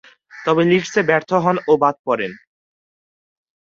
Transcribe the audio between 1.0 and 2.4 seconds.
ব্যর্থ হন ও বাদ পড়েন।